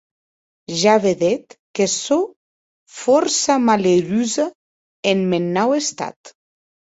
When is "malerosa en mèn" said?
3.67-5.45